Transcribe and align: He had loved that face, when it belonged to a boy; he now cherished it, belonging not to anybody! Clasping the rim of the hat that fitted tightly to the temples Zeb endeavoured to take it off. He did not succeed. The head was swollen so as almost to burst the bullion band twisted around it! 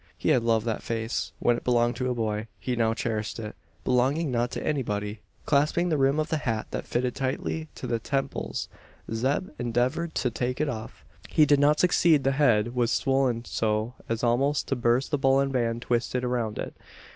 He 0.17 0.29
had 0.29 0.41
loved 0.41 0.65
that 0.65 0.81
face, 0.81 1.31
when 1.37 1.55
it 1.57 1.63
belonged 1.63 1.95
to 1.97 2.09
a 2.09 2.15
boy; 2.15 2.47
he 2.59 2.75
now 2.75 2.95
cherished 2.95 3.37
it, 3.37 3.55
belonging 3.83 4.31
not 4.31 4.49
to 4.49 4.65
anybody! 4.67 5.19
Clasping 5.45 5.89
the 5.89 5.97
rim 5.99 6.19
of 6.19 6.29
the 6.29 6.37
hat 6.37 6.65
that 6.71 6.87
fitted 6.87 7.13
tightly 7.13 7.67
to 7.75 7.85
the 7.85 7.99
temples 7.99 8.67
Zeb 9.13 9.49
endeavoured 9.59 10.15
to 10.15 10.31
take 10.31 10.59
it 10.59 10.69
off. 10.69 11.05
He 11.29 11.45
did 11.45 11.59
not 11.59 11.79
succeed. 11.79 12.23
The 12.23 12.31
head 12.31 12.73
was 12.73 12.91
swollen 12.91 13.45
so 13.45 13.93
as 14.09 14.23
almost 14.23 14.67
to 14.69 14.75
burst 14.75 15.11
the 15.11 15.19
bullion 15.19 15.51
band 15.51 15.83
twisted 15.83 16.23
around 16.23 16.57
it! 16.57 16.73